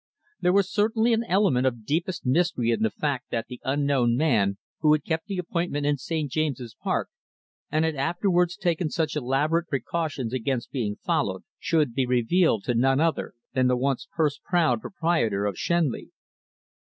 There 0.39 0.51
was 0.53 0.67
certainly 0.73 1.13
an 1.13 1.23
element 1.25 1.67
of 1.67 1.85
deepest 1.85 2.25
mystery 2.25 2.71
in 2.71 2.81
the 2.81 2.89
fact 2.89 3.29
that 3.29 3.45
the 3.45 3.61
unknown 3.63 4.15
man 4.17 4.57
who 4.79 4.93
had 4.93 5.05
kept 5.05 5.27
the 5.27 5.37
appointment 5.37 5.85
in 5.85 5.97
St. 5.97 6.31
James's 6.31 6.75
Park, 6.81 7.09
and 7.69 7.85
had 7.85 7.93
afterwards 7.95 8.57
taken 8.57 8.89
such 8.89 9.15
elaborate 9.15 9.67
precautions 9.67 10.33
against 10.33 10.71
being 10.71 10.95
followed, 10.95 11.43
should 11.59 11.93
be 11.93 12.07
revealed 12.07 12.63
to 12.63 12.73
be 12.73 12.79
none 12.79 12.99
other 12.99 13.35
than 13.53 13.67
the 13.67 13.77
once 13.77 14.07
purse 14.11 14.39
proud 14.43 14.81
proprietor 14.81 15.45
of 15.45 15.55
Shenley. 15.59 16.09